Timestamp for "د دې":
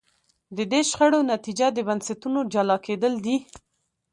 0.57-0.81